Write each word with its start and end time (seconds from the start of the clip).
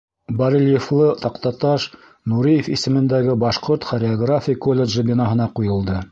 Барельефлы 0.37 1.09
таҡтаташ 1.25 1.83
Нуриев 2.33 2.69
исемендәге 2.75 3.35
Башҡорт 3.43 3.85
хореография 3.91 4.57
колледжы 4.67 5.05
бинаһына 5.11 5.47
ҡуйылды. 5.61 5.99